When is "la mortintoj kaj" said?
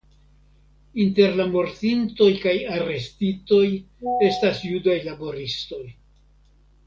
1.39-2.55